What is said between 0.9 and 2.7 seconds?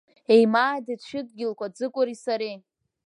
шәыдгьылқәа Ӡыкәы-ри сареи…